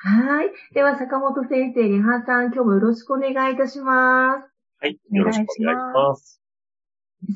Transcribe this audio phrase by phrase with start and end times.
[0.00, 0.74] はい。
[0.74, 4.46] では、坂本先生、根葉さん、今日もよろしくお願いいたします。
[4.80, 4.96] はい。
[5.10, 6.40] よろしくお願いします。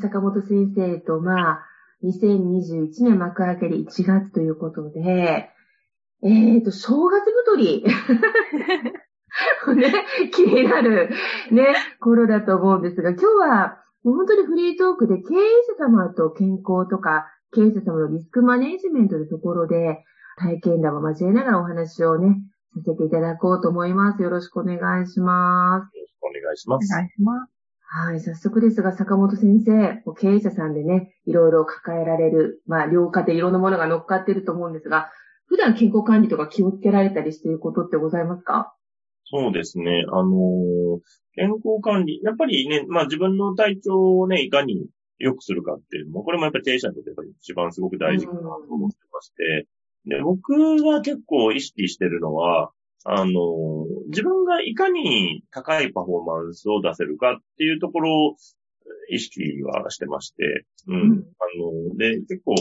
[0.01, 1.67] 坂本先生と、まあ、
[2.05, 5.51] 2021年幕開けで1月ということで、
[6.23, 7.85] えっ、と、正月太り。
[9.75, 9.93] ね、
[10.31, 11.11] 気になる、
[11.51, 15.39] ね、頃だと思うんですが、今日は、もう本当にフリートークで経営
[15.79, 20.05] 者様と健康とか、経営者様のリスクマネジメントのところで、
[20.37, 22.41] 体験談を交えながらお話をね、
[22.75, 24.23] させていただこうと思います。
[24.23, 25.97] よろしくお願いします。
[25.97, 26.85] よろしくお願いします。
[26.85, 27.53] いします。
[27.95, 35.11] はい、早速ですが、坂本先生、経営者さんでね、いろいろ抱えられる、まあ、両家でいろんなものが乗っかってると思うんですが、
[35.47, 38.75] 普段健康管理とか気をつけられたりしていることってございますか？
[39.27, 40.07] そうですね。
[40.11, 41.01] あのー
[41.35, 42.21] 健康管理。
[42.23, 44.87] やっぱりね、まあ自分の体調をね、いかに
[45.19, 49.67] 良くするかっていうのも、これもやっぱり経営者にとってやっぱり一番すごく大事かなと思ってまして。
[50.07, 52.71] で、僕が結構意識してるのは、
[53.05, 58.37] あのー自分がいかに高いパフォーマンスを出せるかっていうところを
[59.11, 60.67] 意識はしてまして。
[60.87, 60.95] うん。
[60.95, 62.55] うんあのーで、結構、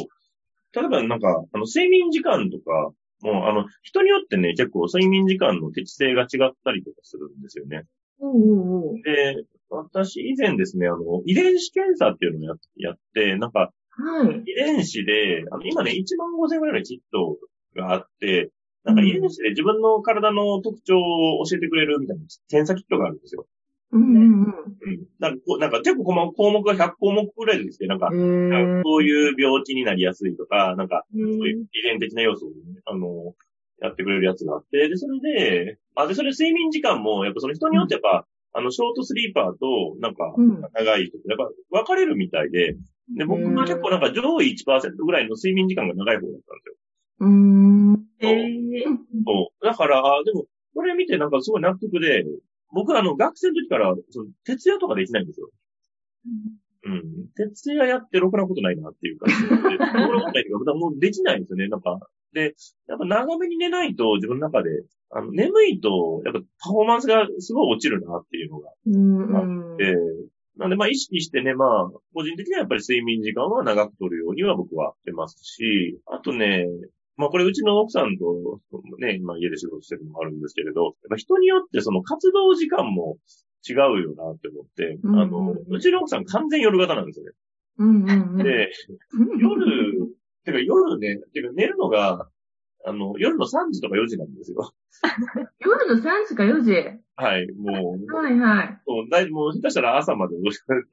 [0.73, 7.83] 例えばなんか、あの、睡眠時間とか、もう、あの、人によってね、結構睡眠時間の適性が違ったりとかするんですよね。
[8.19, 9.01] うんうんうん。
[9.01, 14.43] で、私以前ですね、あの、遺伝子検査っていうのをややって、なんか、はい。
[14.51, 17.37] 遺伝子で、あの、今ね、1万5千ぐらいのキット
[17.75, 18.51] があって、
[18.83, 23.45] なんか遺伝子で自分の体の特徴を教えてくれるみたいな検査キットがあるんですよ。
[23.91, 24.21] うんうんうん。
[24.21, 25.07] うん。
[25.19, 33.35] なんかこう、なんか結構項項目が100項目くらいですね、なんか、へーこういう病気になりやすいとか、なんか、うんそういう遺伝的な要素をね、あの、
[33.81, 42.75] やってくれるやつがあって、で、それで、あ、で、それ睡眠時間も、やっぱその人によってやっぱ、あの、ショートスリーパーと、なんかうん、長い人って、やっぱ分かれるみたいで、
[43.15, 46.75] で、僕が結構なんか上位1%ぐらいの睡眠時間が長い方だったんですよ。
[47.19, 48.05] うーん。
[48.19, 48.83] え
[49.25, 49.65] そう。
[49.65, 52.25] だから、あでも、これ見てなんかすごい納得で、
[52.73, 55.49] 僕あの、学生の時から、その徹夜とかできないんですよ。
[56.83, 57.27] うん。
[57.35, 59.77] 徹夜やってろくなことないなっていう感じ で。
[59.77, 61.67] ろくなことないっていうか、もうできないんですよね。
[61.67, 61.99] なんか、
[62.33, 62.55] で、
[62.87, 64.69] やっぱ長めに寝ないと自分の中で、
[65.09, 69.77] あの、眠いと、やっぱパフォーマンスがすごい落ちるなっていうのがうんうん。
[69.77, 69.93] で、
[70.57, 76.65] なんでまあ意識してね、まあ、個人的にはやっぱり睡眠時間は長く取るようには僕はしてますし、あとね、
[77.17, 78.59] まあこれうちの奥さんと
[78.99, 83.17] ね、まあ家で仕事してるのもあるんですけれど、やっぱ人によってその活動時間も
[83.67, 87.31] 違うよなって思って、うんあの、うちの奥さん完全夜型なんですよね。
[87.77, 88.43] うんうんうん。
[88.43, 88.71] で、
[89.39, 90.07] 夜、
[90.45, 92.27] てか夜ね、てか寝るのが、
[92.85, 94.73] あの、夜の3時とか4時なんですよ。
[95.59, 96.73] 夜の3時か4時？
[97.15, 98.81] はい、もう、はいはい。
[98.87, 100.35] そう、だいもう下手したら朝まで、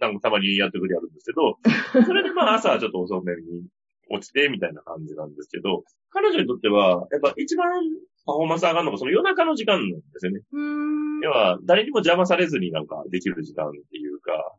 [0.00, 1.58] なんかたまにやってくれやるんですけど、
[2.04, 3.66] それでまあ朝はちょっと遅めに
[4.10, 7.70] 落ちてみたいな感じなんですけど、彼女にとっては、やっぱ一番
[8.26, 10.40] パフォーマンス上がるのがその夜中の時間なんですよね。
[10.52, 11.20] うーん。
[11.20, 14.54] 要は、誰にも邪魔されずになんかできる時間っていうか、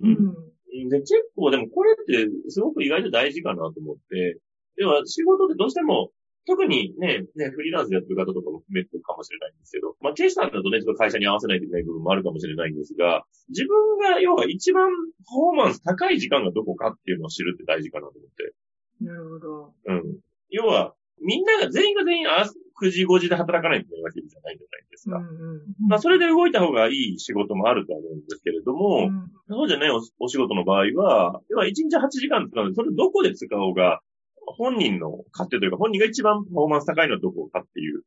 [0.00, 0.06] う。
[0.06, 0.53] うんん。
[0.88, 4.38] で、結構でもこれってすごく意外と大事かなと思って、
[4.76, 6.10] 要は仕事ってどうしても、
[6.46, 14.90] 特にね、ね、フリーランスでやってる方とかも含めてるかもしれないんですけど、まあ、経営者さんだとね、ちょっと会社に合わせないといけない部分もあるかもしれないんですが、自分が要は一番
[15.24, 18.52] パフォーマンス高い時間がどこかっていうのを知るって大事かなと思って。
[19.00, 19.74] なるほど。
[19.86, 20.18] うん。
[20.50, 22.44] 要は、みんなが全員が全員あ
[22.82, 25.16] 9時5時で働かないといけないわけじゃないじゃないですか。
[25.16, 25.88] うんうん。
[25.88, 34.00] まあ、それで動いた方がいい仕事もあるとは思うんですけれども、うんそうじゃないおお仕事の場合は、要は1日8時間使うので、それどこで使おうが、
[34.46, 38.02] 本人の勝手というか、本人が一番パフォーマンス高いのはどこかっていう。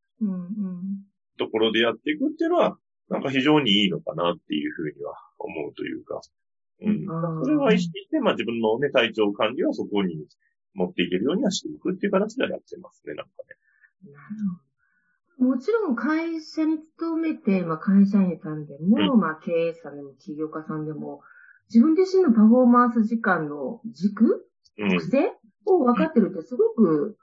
[1.38, 2.78] ところでやっていくっていうのは、
[3.10, 6.22] なんか非常にいいのかなっていうふうには思うというか、
[6.82, 7.06] うん。
[7.44, 10.26] それは意識して、まあ自分のね、体調管理はそこに
[10.78, 13.58] 持っていけるようにはしていくっていう形ではやってますね、なんかね。
[15.40, 21.22] もちろん会社に勤めて、まあ会社員さんでも、うんまあ経営者でも起業家さんでも、
[21.70, 24.48] 自分自身のパフォーマンス時間の軸、
[24.78, 24.98] うん。
[25.00, 25.34] 癖
[25.66, 27.18] を分かってるってすごく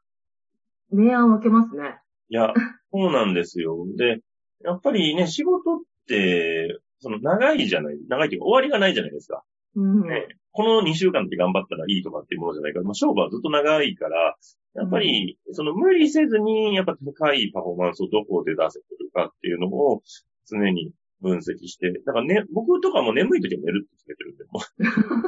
[0.90, 1.98] 明暗分けますね。
[2.28, 2.52] いや、
[2.92, 3.86] そうなんですよ。
[3.96, 4.20] で、
[4.64, 5.78] やっぱりね、仕事っ
[6.08, 9.44] て、その長いじゃない、長いっていうか終わりがないじゃないですか。
[9.76, 10.08] うん。
[10.08, 14.36] ねこの2週間って頑張ったらいいとかっていうものじゃないから、まあ、勝負はずっと長いから、
[14.76, 20.02] やっぱり、その無理せずに、やっぱ高いパフォーマンスをどこで出せてるかっていうのを
[20.48, 24.60] 常に分析して、だからね、僕とかも眠い時は寝るって決めてるんで、も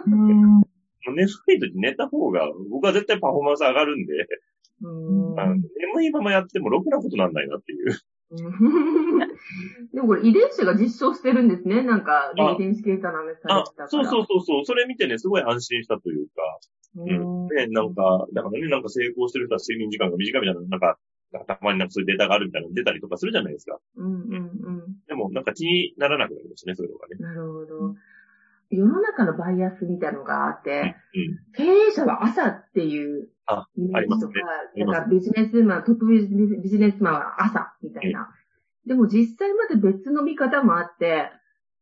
[0.07, 0.61] うん。
[0.61, 4.13] う眠い時寝た方が、僕は絶対パフォーマンス上がるんで、
[4.83, 7.99] うんあの眠いままやってもろくなことなんないなっていう。
[8.31, 9.19] うん
[9.95, 11.83] でもこれ遺伝子が実証してるんですね。
[11.83, 16.33] なんか、あ遺伝子検査なんでされたから。、そうそうそうそう、それ見てね、すごい安心したというか、
[16.97, 17.47] うん。
[17.49, 20.99] ね、なんか、だからね、なんか成功してる人は睡眠時間が短いみたいな、なんか、
[21.47, 23.79] たまになんかそういうデータがあるみたいなの出たりとかするじゃないですか。
[23.97, 24.97] うんうんうん。
[25.07, 27.17] でも、なんか気にならなくなりましたね、そういうのがね。
[27.19, 27.66] なるほど。
[28.77, 31.65] 世の中のバイアスみたいなのがあって、うん。
[31.65, 38.29] 経営者は朝っていうあイメージとか、りますねなんかビジネスマン、トップビジネスマンは朝みたいな。
[38.87, 41.31] でも実際まで別の見方もあって、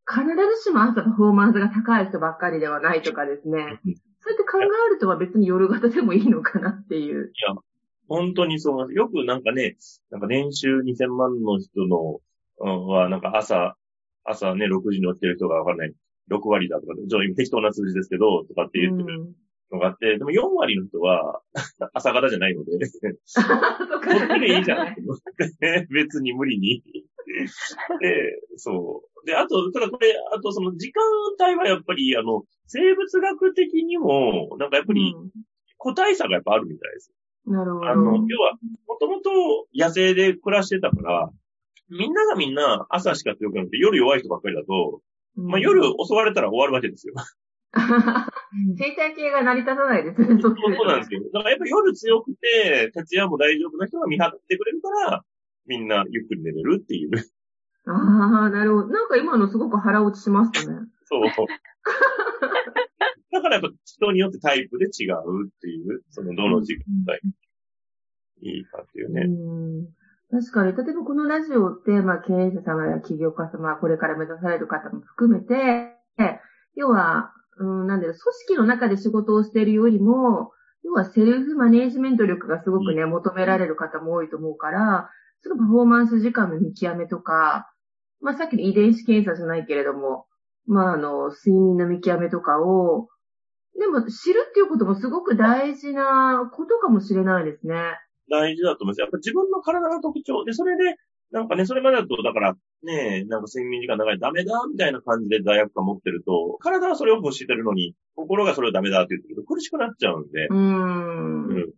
[0.07, 3.81] 必ずしも朝パフォーマンスが高い人ばっかりではないとかですね。
[3.85, 3.95] うん
[4.25, 7.31] そうやって考えるとは別に夜型でもいいのかなっていう。
[8.09, 8.93] 本当にそう。
[8.93, 9.77] よくなんかね、
[10.11, 12.21] なんか年収2000万の人の、
[12.59, 13.77] うんは、なんか朝、
[14.25, 15.95] 朝ね、6時に起きてる人がわかんない。
[16.31, 19.35] 6割だとか、ちょ今適当な数字ですけど、とかって言ってる
[19.71, 21.41] のがあって、でも4割の人は
[21.93, 22.73] 朝方じゃないので、
[23.25, 23.51] そっこ
[24.11, 24.97] っちでいいじゃん。
[25.91, 26.83] 別に無理に。
[28.01, 29.27] で、そう。
[29.27, 31.03] で、あと、ただこれ、あとその時間
[31.41, 35.31] 帯はやっぱり、あの、生物学的にも、なんかやっぱりうん
[35.85, 37.13] 個体差がやっぱあるみたいです。
[37.45, 37.89] なるほど。
[37.91, 38.55] あの、要は、
[38.89, 41.31] もともと野生で暮らしてたから、
[41.91, 45.03] みんながみんな朝しか強くなくて夜弱い人ばっかりだと、
[45.37, 47.15] まあ夜襲われたら終わるわけですよ。
[48.79, 51.23] 生態系が成り立たないですね、そうそうなんですよ。
[51.33, 55.25] だからやっぱ夜強くて、徹夜も大丈夫な人が見張ってくれるから、
[55.67, 57.11] みんなゆっくり寝れるっていう。
[57.87, 58.89] ああ、なるほど。
[58.89, 60.87] なんか今のすごく腹落ちしましたね。
[61.05, 61.23] そう。
[63.33, 66.85] だからやっぱ人によってタイプで違うっていう、そのどの時間
[68.41, 69.23] 帯いいかっていうね。
[69.23, 75.95] うん確かに、例えばこのラジオって、まあ、経営者様や起業家様、これから目指される方も含めて、
[76.77, 80.53] 要は、うん、なんだろう、組織の中で仕事をしているよりも、
[80.85, 85.11] 要はセルフマネージメント力がすごくね、求められる方も多いと思うから、
[85.41, 87.71] そのパフォーマンス時間の見極めとか、
[88.21, 90.27] まあ、さっきの遺伝子検査じゃないけれども、
[90.67, 93.09] まあ、あの、睡眠の見極めとかを、
[93.79, 97.75] でも知るっていうこともすごく大事なことかもしれないですね。
[98.31, 99.01] 大事だと思います。
[99.01, 100.97] やっぱ自分の体の特徴で、それで、
[101.31, 111.47] なんかね、それまでだと、だから、ね、なんか睡眠時間長いダメだ、みたいな感じで罪悪感持ってると、体はそれを欲してるのに、心がそれをダメだって言ってると苦しくなっちゃうんで、うーん。
[111.49, 111.73] うん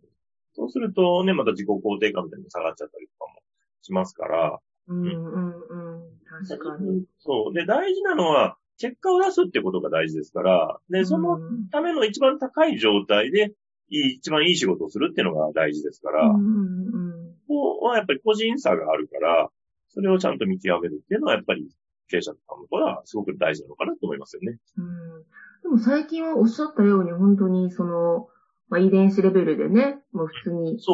[0.59, 3.39] そうするとね、また自己肯定感みたいなのが下がっちゃったりとかも
[3.83, 6.19] しますから、うんうんうん。
[6.47, 7.05] 確かに。
[7.19, 7.53] そう。
[7.53, 13.53] で、大事なのは、結果を出すってことが大事ですから、で、そのうんための一番高い状態で、
[13.89, 17.17] いい、一番いい仕事をするっていうのが大事ですから、うんうん
[17.47, 19.49] ここはやっぱり個人差があるから、
[19.87, 21.65] それをちゃんと見極めるっていうのはやっぱり
[22.09, 24.57] 経営者とかもはすごく大事なのかなと思いますよね。
[24.77, 25.23] うん
[25.63, 28.27] でも最近はおっしゃったように本当にその、
[28.69, 30.93] まあ、遺伝子レベルでね、もう普通にそ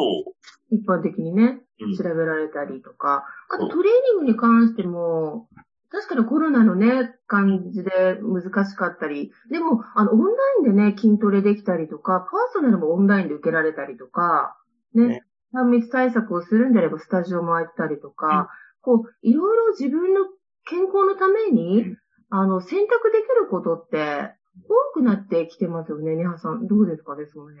[0.70, 1.86] 一般的にね、う。
[1.86, 2.04] うん調。
[2.04, 5.48] べられたりとか、あとトレーニングに関しても、
[5.90, 10.32] 確かにコロナのね、感じで難しかったり、でも、あの、オンラ
[10.68, 14.56] インでね、筋トレできたりとか、パーソナルもオンラインで受けられたりとか、
[14.94, 15.22] ね、ね
[15.54, 18.48] 3密対策をするんであればスタジオも空いてたりとか、
[18.80, 20.26] こう、いろいろ自分の
[20.64, 21.98] 健康のために、うん
[22.30, 24.34] あの、選択できることって、
[24.68, 26.66] 多くなってきてますよね、ネハさん。
[26.66, 27.60] どうですかね、その辺。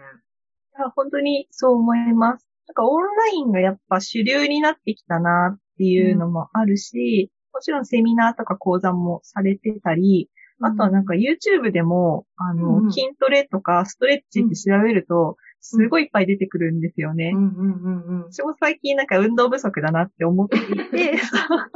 [0.80, 2.48] や本当にそう思います。
[2.66, 10.28] なんかオンラインがやっぱ主流になってきたなっていうのもあるし、もちろんセミナーとか講座もされてたり、
[10.60, 17.32] あとはなんか YouTube でも、あの、うんうん筋トレとかストレッチって調べると、すごいいっぱい出てくるんですよね。
[17.34, 21.18] うんうんうん私も最近なんか運動不足だなって思っていて、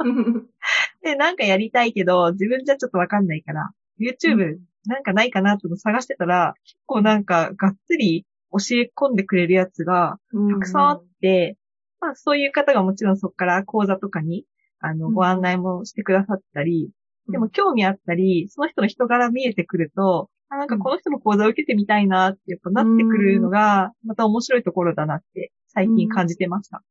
[0.05, 0.45] うん。
[1.01, 10.19] で、なんかやりたいけど、自分じゃちょっとわかんないから、YouTube なんかないかなっての探してたら、結構なんかがっつり教え込んでくれるやつが
[10.53, 11.57] たくさんあって、
[11.99, 14.45] まあそういう方がもちろんそこから講座とかに、
[14.79, 16.91] あの、うんご案内もしてくださったり、
[17.31, 26.81] でも興味あったり、その人の人柄見えてくると、あなんかこの人の講座を受けてみたいなってやっぱなってくるのが、また面白いところだなって最近感じてました。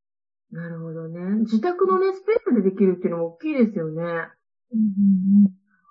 [0.52, 1.21] なるほどね。
[1.40, 4.02] 自宅のね、スペースでできるっていうのも大きいですよね。
[4.02, 4.80] うん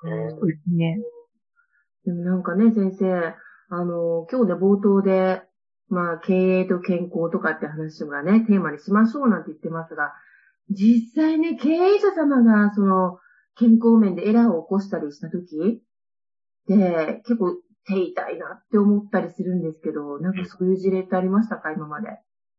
[0.06, 0.32] うんうん。
[0.32, 0.98] そうですね。
[2.06, 3.36] でもなんかね、先生、
[3.70, 5.42] あの、今日ね、冒頭で、
[5.90, 10.14] まあ、経営と健康とかって話がね、テーマにしましょうなんて言ってますが、
[10.70, 13.20] 実際ね、経営者様が、その、
[13.56, 15.82] 健康面でエラーを起こしたりしたとき
[16.68, 17.58] で、結構
[17.88, 22.08] 手痛いなって思ったりするんですけど、なんかそういう事例ってありましたか、今まで。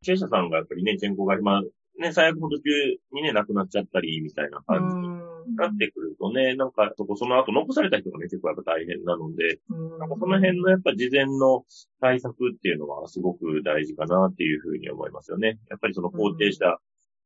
[0.02, 1.62] 経営者さんがやっぱりね、健康が今、
[2.00, 2.70] ね、最悪の途中
[3.12, 11.64] にね、亡くなっちゃったり、みたいな感じになってくるとね、なんか、その後残された人がね、結構やっぱ大変なので、なんかその辺のやっぱ事前の
[12.00, 15.58] 対策っていうのはすごく大事かなっていうふうに思いますよね。
[15.70, 16.80] やっぱりその肯定した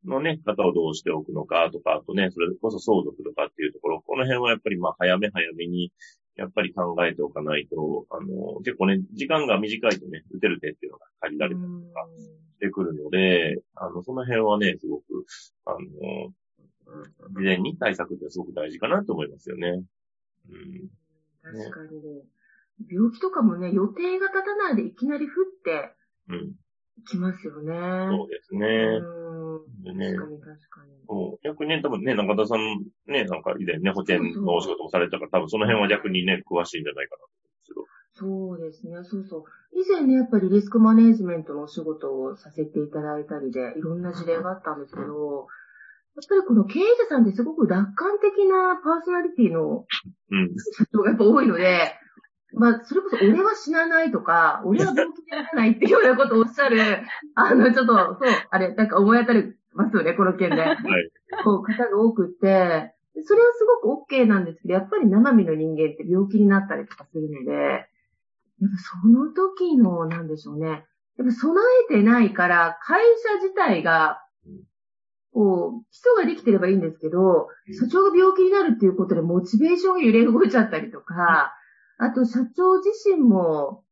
[0.05, 5.93] のね、方をどうしておくのかとか、あとね、それこそ相続とかっていうところ、この辺はやっぱりまあ早め早めに、
[6.37, 15.05] やっぱり考えておかないと、あの、結構ね、時間が短いとね、打てる手っていうのが限られたりとかしてくるので、あの、その辺はね、すごく、
[15.67, 16.33] あの、
[17.31, 19.83] 事前に対策ってすごく大事かなと思いますよね。
[20.49, 20.89] うん、
[21.43, 22.23] 確かにね。
[22.91, 25.33] 病気とかもね、予定が立たないでいきなり降っ
[25.63, 25.95] て、
[26.29, 26.53] うん。
[27.09, 27.73] きますよね。
[28.11, 29.22] そうですね。
[29.85, 30.15] でね。
[30.15, 30.93] 確かに確かに。
[31.09, 31.47] そう。
[31.47, 37.87] 逆にね、多分ね、中田さんね、なんか以前ね、保険のお仕事もされたから、多分その辺は逆にね、詳しいんじゃないかなと思うんですけど。
[38.15, 39.45] そうですね、そうそう。
[39.75, 45.47] 以前ね、やっぱりリスクマネジメントのお仕事をさせていただいたりで、いろんな事例があったんですけど、
[46.15, 49.87] やっぱりこの経営者さんってすごく楽観的なパーソナリティの
[50.77, 51.95] 社長がやっぱ多いので、
[52.55, 57.03] まあ、それこそ俺は死なないとか、俺は病気にならないっていうようなことをおっしゃる、
[57.35, 58.17] あの、ちょっと、そう、
[58.51, 60.57] あれ、なんか思い当たりますよね、この件で。
[60.57, 60.77] はい。
[61.45, 62.95] こう、方が多くて、
[63.25, 67.87] それはすごく OK なんですけど、やっぱり生身の人間って病気になったりとかするので、
[68.79, 70.85] その時の、なんでしょうね。
[71.19, 73.03] やっぱ備えてないから、会
[73.39, 74.19] 社自体が、
[75.33, 81.55] こう、基礎ができてればいいんですけど、社長が病気になるっていうことでモチベーションが揺れ動いちゃったりとか、
[82.03, 83.85] あと社長自身も、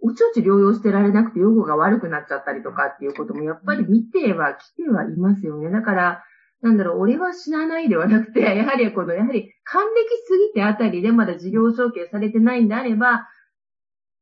[0.00, 5.70] おちょち療養してられなくて予後が悪くなっちゃったりとかっていうこともやっぱり見ては来てはいますよね。
[5.70, 6.24] だから、
[6.62, 13.28] なんだろう、俺は死なないではなくて、やはりこの、やはり還暦すぎてあたりでまだ事業承継されてないんであれば、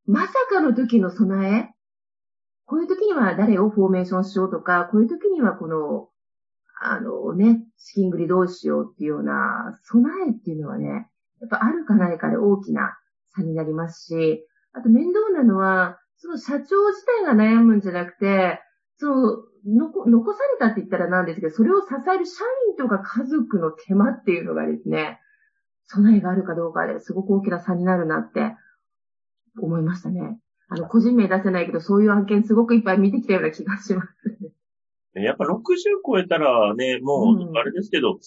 [0.06, 1.70] まさかの時の備え、
[2.64, 6.08] こういう時には誰をフォーメーションしようとか、こういう時にはこの、
[6.80, 11.08] あのね、資金繰りどうしようっていうような備えっていうのはね、
[11.40, 12.96] やっぱあるかないかで大きな
[13.34, 18.60] 差になりますし、あと面倒なのは、その社長自体が悩むんじゃなくて、
[18.98, 25.20] その、残、残されたって言ったらなんですけど、それを支える社員とか家族の手間っていうのがですね、
[25.86, 28.54] 備えがあるかどうかですごく大きな差になるなって
[29.60, 30.38] 思いましたね。
[30.68, 34.08] あの、個人名出せないけど、そういう案件すごくいっぱい見てきたような気がします。
[35.14, 35.58] やっぱ60
[36.04, 38.18] 超えたらね、もう、あれですけど、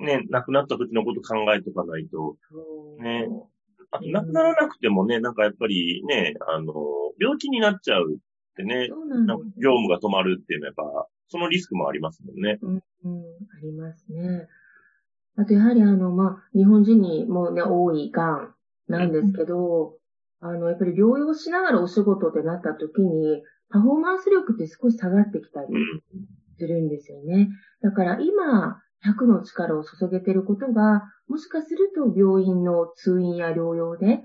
[0.00, 2.36] うん、ね、亡くなった時のこと考えとかないと、
[2.98, 3.28] ね、
[3.90, 6.74] あと、亡くならなくてもね、なんかやっぱりね、あの、
[7.18, 8.16] 病気になっちゃうっ
[8.56, 12.58] てね、なんか業務が止まるっていうのはやっぱ、そのリスクもありますもんね。
[12.62, 14.48] うん、うん、ありますね。
[15.36, 18.54] あとやはりあの、まあ、日本人にもね、多い癌
[18.88, 19.96] なんですけど、
[20.40, 25.68] あの、やっぱり療養しながらお仕事ってなった時に、パフォーマンス力って少し下がってきたり
[26.58, 27.50] するんですよね。
[27.82, 34.22] だから今、100の力を注げていることが、もしかすると病院の通院や療養で、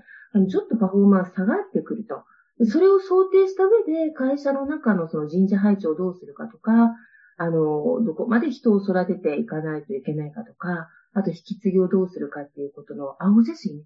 [0.48, 2.24] ちょっとパフォーマンス下がってくると。
[2.66, 6.94] それを想定した上で、会社の中のその人事配置をどうするかとか、
[7.36, 13.82] あの、どこまで人を育てていかないといけないかとか、あと引き継ぎをどうするかっていうことの青写真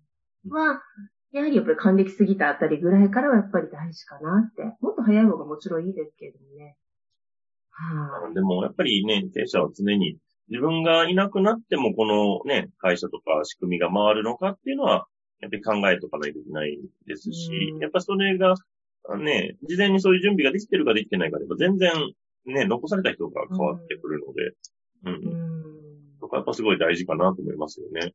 [0.49, 0.83] は、
[1.33, 4.63] やはりやっぱり還暦過ぎたあたりぐらいからはやっぱり大事かなって。
[4.81, 6.77] もっと早い方がもちろんいいですけれどもね。
[7.71, 10.19] はあ、でもやっぱりね、経営者は常に
[10.51, 15.07] 自分がいなくなってもこのね、会社とか仕組みが回るのかっていうのは、
[15.41, 17.51] やっぱり考えとかないといけないですし、
[17.81, 18.55] やっぱそれが、
[19.19, 21.93] ね、事前にそういう準備ができてるかできてないかで、全然
[22.47, 24.53] ね、残された人が変わってくるので、
[25.05, 25.43] うん。
[25.43, 25.59] うん
[26.21, 28.13] とかやっぱすごい大事かなと思いますよね。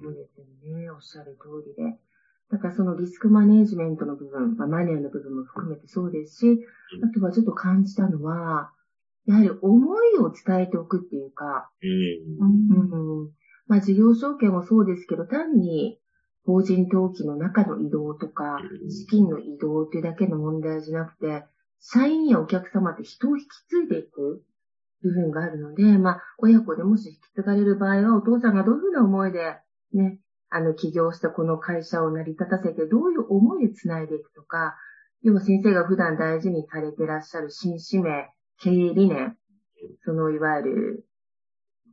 [0.00, 0.90] そうですよね。
[0.90, 1.98] おっしゃる通りで。
[2.50, 6.66] だからそのリスクマネジメントの部分、まあ、マネーの部分も含めてそうですし、
[7.04, 8.72] あとはちょっと感じたのは、
[9.30, 13.22] やはり思いを伝えておくっていうか、うん。
[13.22, 13.30] うん。
[13.68, 16.00] まあ、事業承継もそうですけど、単に
[16.44, 18.58] 法人登記の中の移動とか、
[18.88, 21.44] 資金の移動っていうだけの問題じゃなくて、
[21.78, 24.42] 社員やお客様って人を引き継いでいく
[25.02, 29.58] 部分があるので、まあ、親子でもし引き継がれる場合は、お父さんがどういうふうな思いで、
[29.92, 30.18] ね、
[30.48, 34.74] あの、起業したこの会社を成り立たせて、どういう思いで繋いでいくとか、
[35.22, 38.28] 要は先生が普段大事にされてらっしゃる新使命、
[38.62, 39.36] 経営理念
[40.04, 41.06] そのいわゆる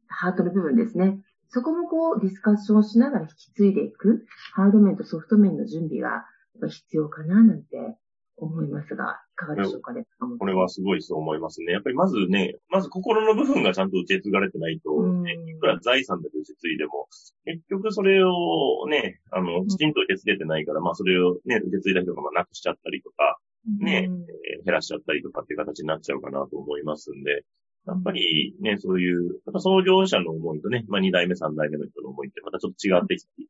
[0.07, 1.19] ハートの部分ですね。
[1.49, 6.25] そこもこうディスカッションしながら引き継いでいく、ハード面とソフト面の準備が
[6.67, 7.97] 必要かななんて
[8.37, 10.03] 思いますが、いかがでしょうかね。
[10.39, 11.71] これはすごいそう思いますね。
[11.73, 17.07] やっぱりまずね、まず心の部分がちゃんと受け継がれてないと、ね、いくら財産だけ受け継いでも、
[17.45, 23.39] 結局それをね、あの、きちんと受け継げてないから、まあそれをね、受け継いだ人がまあなくしちゃったりとか、
[23.79, 24.09] ね、
[24.57, 27.43] えー、減らしちゃったりとかっていう形になっちゃうかなと思いますんで、
[27.85, 33.47] やっぱりね、そういう、やっぱ創業者の思いとね、まあ二代目、三代目の人の思いってまたちょっと違ってきたり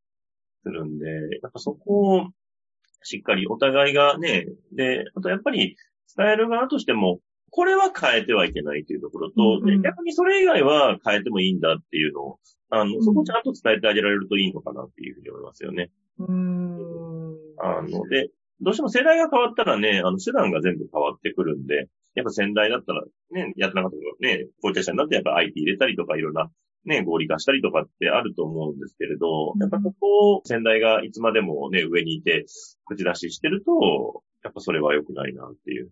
[0.64, 1.06] するんで、
[1.42, 2.28] やっぱそこを
[3.02, 5.76] しっかりお互いがね、で、あとやっぱり
[6.16, 7.20] 伝える側としても、
[7.50, 15.90] これは変えてはいけないというところと、うんうん、逆にそれ以外は変えてもいいんだっていうのを、あの、そこをちゃんと伝えてあげられるといいのかなっていうふうに思いますよね。
[16.20, 17.36] うん。
[17.60, 18.30] あの、で、
[18.62, 26.50] どうしても世代が変わったらね、あの、手段が全部変わってくるんで、やっぱ先代だったらね、やってなかったけどね、紅茶社になってやっぱ IT 入れたりとかいろんな
[26.88, 32.46] ね、合理化したりとかってあると思うんですけれど、やっぱここを先代がいつまでもね、上にいて、
[32.86, 35.92] 口出ししてると、やっぱそれは良くないなっていう。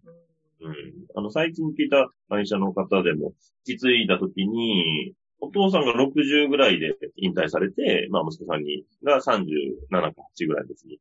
[0.61, 0.75] うん。
[1.15, 3.33] あの、最近聞いた会社の方でも、
[3.67, 5.13] 引き継いだ時に、
[5.45, 10.99] お父さんが60ぐらいで引退されて、まあ息子さんに、が37か8ぐらいですに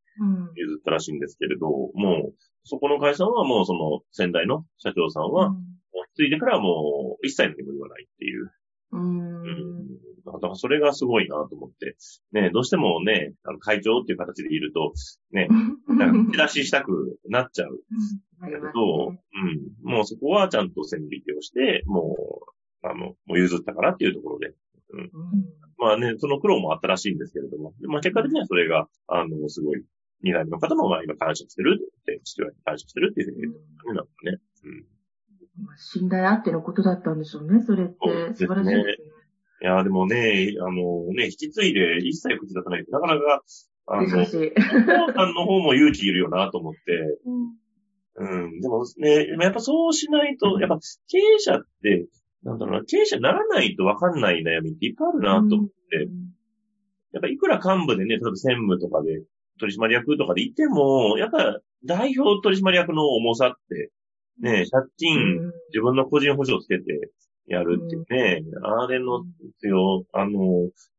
[0.57, 2.35] 譲ったらしいんですけれど、うん、もう、
[2.65, 5.55] そこの会社はもうその先代の社長さんは、
[5.95, 8.51] 引き継いでからもう一切何も言わないっていう。
[8.93, 9.65] うん。
[10.25, 11.97] だからそれがすごいなと思って。
[12.33, 14.93] ね、どうしてもね、あの会長っていう形でいると、
[15.33, 15.49] ね、
[15.89, 17.81] なんか手出ししたくなっちゃう。
[18.41, 22.17] だけど、うん、もうそこはちゃんと線引きをして、も
[22.49, 22.54] う、
[22.85, 24.55] あの、もう譲ったからっていうところで。
[24.93, 25.11] うん。
[25.79, 29.83] まあね、その苦労もあったらしいんですけれども、まあ結果的にはそれが、あの、すごい、
[30.23, 34.39] 二代目の方もまあ今感謝してるって、父親に感謝してるっていうふうに言ってたんだね。
[34.65, 34.85] うん
[35.77, 37.95] 信頼あってのことだったんでしょうね、それって。
[38.35, 38.97] 素晴らしいですね。
[39.63, 40.73] いや、でもね、あの
[41.15, 43.43] ね、引き継いで一切口出さないとなかなか、
[43.87, 46.81] あの、お父さんの方も勇気いるよなと思って、
[48.17, 52.07] うん、うん、でもね、やっぱそうしないと、やっぱ経営者って、
[52.45, 56.31] なんだろうな、経営者にならないとわかんない悩みっていっぱいあるなと思って、うん、
[57.13, 59.23] やっぱいくら幹部でね、例えば専務とかで、
[59.61, 63.91] 取締役とかでいても、やっぱ代表取締役の重さって
[64.41, 65.17] ね、借金、
[65.71, 67.11] 自分の個人保証つけて
[67.47, 69.25] やるっていうね、あれの
[69.59, 70.33] 必要、あの、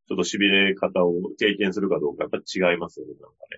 [0.08, 3.58] ちょっと痺れ方を経験するかどうかやっぱ違いますよね、なんかね。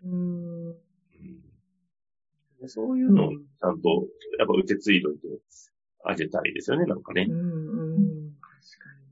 [2.61, 3.89] うん、そういうのをちゃんと、
[4.39, 5.27] やっぱ受け継いどいて
[6.09, 7.27] あげたいですよね、なんかね。
[7.29, 9.07] うん、うん、確かに。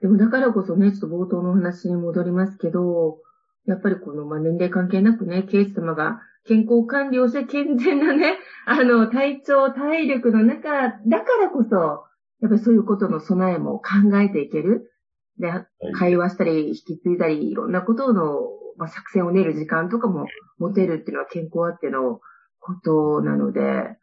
[0.00, 3.18] でもだからこそね、ちょっと冒頭の話に戻りますけど、
[3.66, 12.04] やっぱりこの、まあ、年齢関係なくね、ケイス様が健康管理をして健全なね、あの、体調、体力の中、だからこそ、
[12.40, 14.90] やっぱりそういうことの備えも考えていける。
[15.38, 15.52] で、
[15.94, 18.40] 会話したり、引き継いだり、いろんなことの、
[18.76, 20.26] まあ、作戦を練る時間とかも
[20.58, 22.20] 持てるっていうのは健康あっての
[22.58, 23.96] ことなので、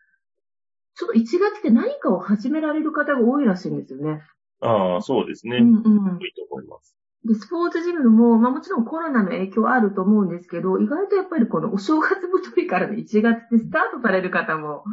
[0.99, 4.21] ちょっと1月で何かを始められる方が多いらしいんですよね。
[4.61, 5.57] ああ、そうですね。
[5.57, 5.73] うんうん。
[6.21, 6.95] いいと思います。
[7.25, 14.83] で、スポーツジムも、まあもちろんコロナの影響あると思うんですけど、意外とやっぱりこのお正月太りからの1月でスタートされる方も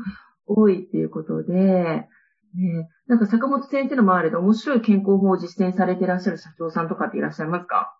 [0.46, 2.08] 多いっていうことで、ね、
[3.06, 7.98] なんか坂本先生の周りで面白い健康法を実践されていらっしゃる社長さんとかっていらっしゃいますか？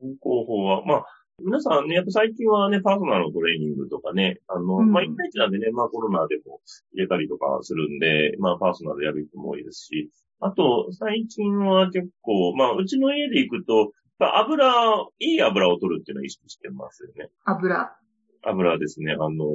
[0.00, 1.06] 健康法は、まあ、
[1.44, 6.60] 皆さんね、やっぱ最近はね、パーソナルのトレーニングとかね、あの、うん、まあ、一対一なんでね、まあコロナでも
[6.92, 14.66] 入れたりとかするんで、まあパーソナルでやる人も多いですし、あと、最近は結構、まあ、うちの家で行くと、油、
[15.20, 17.30] いい油を取るっていうのは意識してますよね。
[17.44, 17.92] 油。
[18.42, 19.12] 油ですね。
[19.12, 19.46] あの、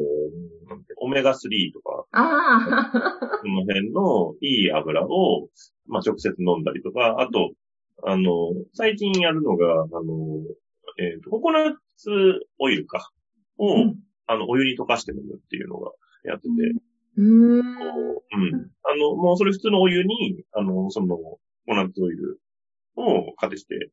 [1.02, 2.06] オメガ3とか。
[2.12, 3.40] ああ。
[3.42, 5.50] その辺のいい油を、
[5.88, 7.52] まあ、直接飲んだりとか、あと、
[8.04, 10.42] あの、最近やるのが、あの、
[10.98, 12.10] えっ、ー、と、ココナッツ
[12.60, 13.12] オイルか。
[13.58, 13.96] を、うん、
[14.28, 15.92] あの、お湯に溶かして飲むっていうのが
[16.24, 16.50] やってて。
[17.18, 17.60] うん。
[17.60, 17.66] うん。
[18.84, 22.40] あの、もうそれ普通のお湯に、あの、その、ココナッツオイル
[22.96, 23.92] をかけして、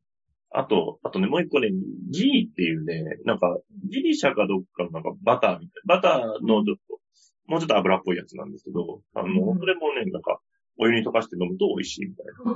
[0.51, 1.69] あと、あとね、もう一個ね、
[2.11, 3.57] ギーっていうね、なんか、
[3.89, 6.99] ギリシャかどっかのなんかバターみたいな、バターのちょっと、
[7.47, 10.39] もうちょっと油っぽいやつなんですけど、あの、うん、それもね、なんか、
[10.77, 12.53] お湯に溶かして飲むと美味しいみたいな。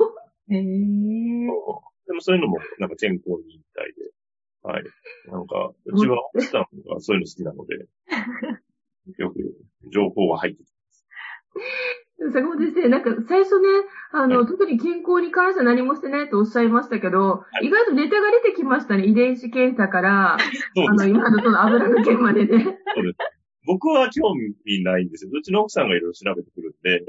[0.55, 1.45] へえー。
[2.07, 4.11] でもそういうのも、なんか健康にいいみたいで。
[4.63, 4.83] はい。
[5.31, 7.87] なんか、うちは奥さんがそういうの好きなので、
[9.17, 9.39] よく
[9.91, 11.05] 情報は入ってきます。
[12.33, 13.67] 坂本先生、なんか最初ね、
[14.11, 19.05] あの、はい、特に健康に関しては何もしてないとおっしゃいましたけど、はい、意外とネタが出てきましたね。
[19.05, 20.37] 遺伝子検査から、 あ
[20.93, 22.63] の、今のその油抜けまでね。
[22.95, 23.38] そうです。
[23.69, 25.31] 僕は興味ないんですよ。
[25.31, 27.05] うちの奥さんがいろいろ調べてくるんで、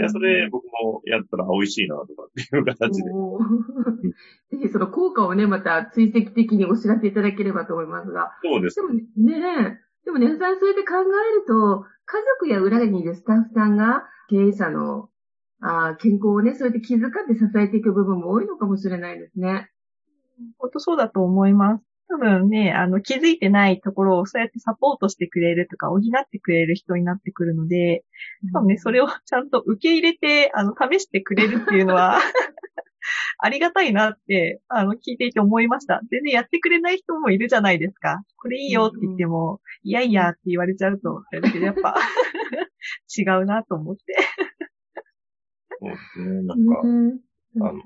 [0.00, 3.10] で、それ僕もやったら美味しいなとかっていう形で。
[4.56, 8.30] ぜひその効果をね、また追跡的にお知らせいただければと思いますが。
[8.40, 8.76] そうです。
[8.76, 15.10] でもね、でもね、さんそうやって考えると、家族や裏にいるスタッフさんが経営者の
[15.60, 19.72] あ健康をね、そうやって気遣って支えていく部分も多いのかもしれないですね。
[20.58, 21.95] 本当そうだと思います。
[22.08, 28.04] 多分ね、あの、気づいてないところをそうやってサポートしてくれるとか、補ってくれる人になってくるので、
[28.52, 32.18] 多分ね、それを ちゃんと受け入れて、あの、試してくれるっていうのは
[33.38, 36.00] ありがたいなって、あの、聞いていて思いました。
[36.08, 38.22] でね、やってくれない人もいるじゃないですか。
[38.36, 41.94] これいいよって言っても、いやいやって言われちゃうと、やっぱ
[43.18, 44.02] 違うなと思って。
[45.80, 47.20] そうですね、なんか、うん
[47.60, 47.80] あの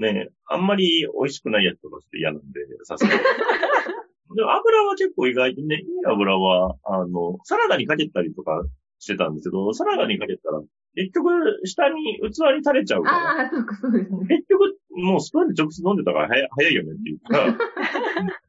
[0.00, 3.20] ね、あんまり美味しくないやつとかして嫌なんで、さすがに。
[4.34, 8.64] でも油は結構意外とね、いい油は、あの、サラダにかけたりとか
[8.98, 10.62] してたんですけど、サラダにかけたら、
[10.94, 11.30] 結局、
[11.64, 13.16] 下に、器に垂れちゃうから。
[13.16, 14.26] ああ、そうか、そうですね。
[14.28, 17.46] 結局、もうスプーンで直接飲んでたから早早いよねっていうか、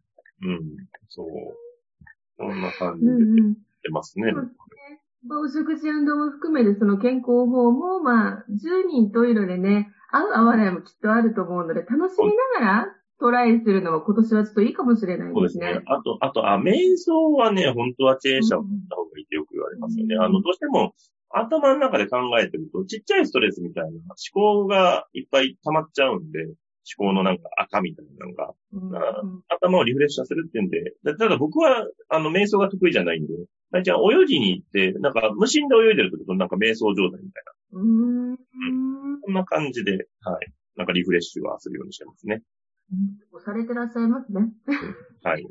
[0.43, 0.61] うん、
[1.09, 1.27] そう。
[2.37, 3.11] そんな感じで
[3.83, 4.31] 出ますね。
[4.31, 4.51] うんうん
[5.25, 12.27] まあ、お食事運動も含めてその健康法も、まあ、10人というのでね、合う合わないもきっとあると思うので、楽しみ
[12.59, 15.33] ながらトライするのも今年はちょっといいかもしれないですね。
[15.33, 15.81] そうですね。
[15.87, 20.15] あと、あと、あ、瞑想はね、本当は経営者を持った方がいいってよく言われますよね。
[20.15, 20.93] うん、あの、どうしても
[21.29, 26.55] 頭の中で考えてると、ちっちゃいストレスみたいな思考がいっぱい溜まっちゃうんで、思
[26.97, 33.33] 考のなんか赤みたいなのが、うん、頭をリフレッシュさせるってんで、ただ僕は、あの、瞑想が得意じゃないんで、
[33.71, 37.53] 大ちゃん泳ぎに行って、なんか無心で泳いでるとなんか瞑想状態みたいな。
[37.73, 38.37] うん。
[39.21, 40.53] こんな感じで、はい。
[40.75, 42.41] なんかリフレッシュはするようにしてますね。
[43.31, 44.51] 押されてらっしゃいますね。
[45.23, 45.43] はい。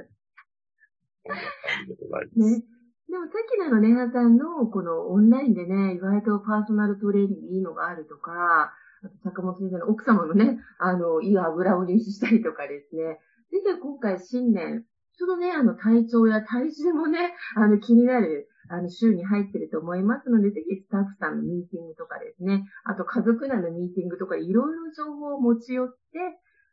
[1.22, 2.60] こんな感じでございます。
[2.60, 2.64] ね。
[3.08, 8.72] でもさっきのあの、ネハさんの、このオンラインでね、意外とパーソナルトレーニングいいのがあるとか、
[9.04, 13.18] あと坂本先生の奥様のね、あの、いい油を入手したりとかですね。
[13.50, 14.84] ぜひ今回新年、
[15.18, 25.94] ちょうどね、あの、体調や体重もね、あの、気になる、あの、週に入ってると思いますので、ぜひスタッフさんのミーティングとかですね、あと家族内のミーティングとか、いろいろ情報を持ち寄って、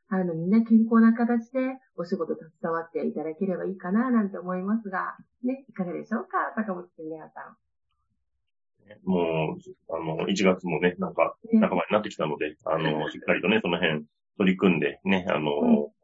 [0.10, 1.60] あの、みんな健康な形で
[1.96, 7.58] お仕事携わっていただければいいかな、なんて思いますが、ね、いかがでしょうか、坂本先生さん。
[9.04, 14.08] もう、あの、1月もね、なんか、仲間になってきたので、ね、あの、 しっかりとね、その辺
[14.40, 16.00] 取り組んで、ね、あの、うん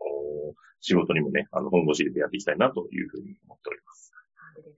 [0.86, 3.75] 仕事にもね、あの、本腰入れてやっていきたいなというふうに思っております。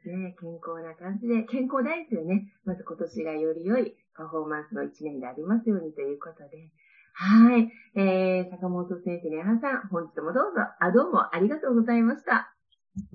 [0.08, 0.36] ね。
[0.40, 6.70] 健康な感じで、健康大事でね、まず今年がより良いパフォーマンスの一年でありますようにということで、
[7.14, 7.72] はい。
[7.96, 12.54] えー、坂本先生、ねはさん、本日もどうぞ、あ、どうもありがとうございました。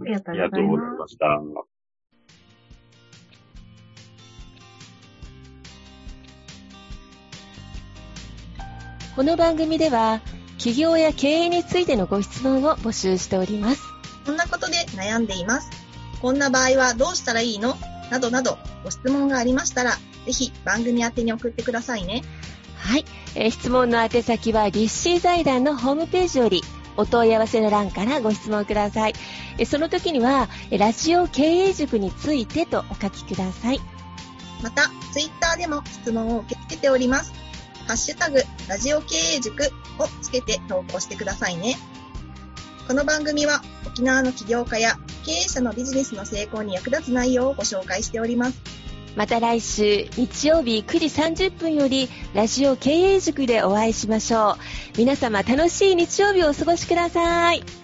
[0.00, 1.40] ありがとうございました。
[9.14, 10.20] この番組では、
[10.56, 13.82] 企業や経営についてのご質問を募集しております。
[14.24, 15.81] こんなことで悩んでいます。
[16.22, 17.76] こんな場合はどうしたらいいの？
[18.10, 22.22] などなどご質問がありましたら、ぜひ番組宛てに送ってくださいね。
[22.76, 23.04] はい。
[23.34, 26.62] えー、質問の宛先は、立志財団のホームページより、
[26.96, 29.14] お問い合わせの欄からご質問ください。
[29.58, 33.80] えその時には、ラジオ経営塾についてとお書きください。
[34.62, 37.32] また、ツイッターでも質問を受け付けております。
[37.88, 39.64] ハッシュタグ、ラジオ経営塾
[39.98, 41.76] をつけて投稿してくださいね。
[42.86, 48.60] この番組は沖縄の起業家や経営者のビジネスの成功に役立つ内容をご紹介しております。
[49.16, 50.98] また来週日曜日9
[51.34, 54.98] 時30分よりラジオ経営塾でお会いしましょう。
[54.98, 57.81] 皆様楽しい日曜日をお過ごしください。